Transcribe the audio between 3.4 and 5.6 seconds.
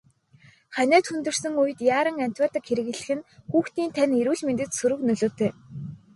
хүүхдийн тань эрүүл мэндэд сөрөг нөлөөтэй.